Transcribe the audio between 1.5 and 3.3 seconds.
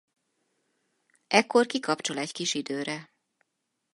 kikapcsol egy kis időre.